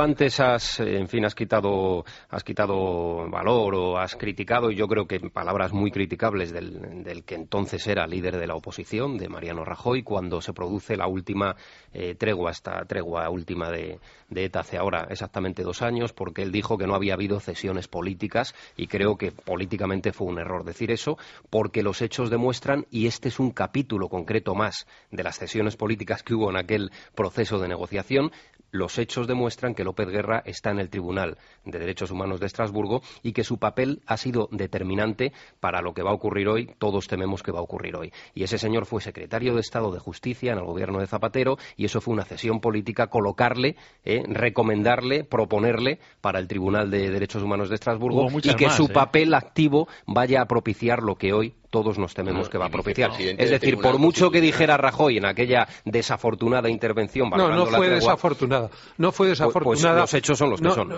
[0.00, 5.06] Antes has, en fin, has quitado, has quitado valor o has criticado, y yo creo
[5.06, 10.02] que palabras muy criticables del, que entonces era líder de la oposición, de Mariano Rajoy,
[10.02, 11.54] cuando se produce la última
[11.92, 13.98] eh, tregua, esta tregua última de,
[14.30, 17.86] de, ETA hace ahora exactamente dos años, porque él dijo que no había habido cesiones
[17.86, 21.18] políticas y creo que políticamente fue un error decir eso,
[21.50, 26.22] porque los hechos demuestran, y este es un capítulo concreto más de las cesiones políticas
[26.22, 28.30] que hubo en aquel proceso de negociación,
[28.70, 33.02] los hechos demuestran que López Guerra está en el Tribunal de Derechos Humanos de Estrasburgo
[33.22, 37.06] y que su papel ha sido determinante para lo que va a ocurrir hoy, todos
[37.06, 38.12] tememos que va a ocurrir hoy.
[38.34, 41.84] Y ese señor fue secretario de Estado de Justicia en el gobierno de Zapatero y
[41.84, 47.68] eso fue una cesión política colocarle, eh, recomendarle, proponerle para el Tribunal de Derechos Humanos
[47.68, 48.88] de Estrasburgo y que su ¿eh?
[48.92, 53.12] papel activo vaya a propiciar lo que hoy todos nos tememos que va a propiciar.
[53.18, 57.30] Es decir, por mucho que dijera Rajoy en aquella desafortunada intervención...
[57.30, 58.70] No, no fue desafortunada.
[58.98, 60.00] No fue pues, pues desafortunada.
[60.00, 60.90] los hechos son los que son.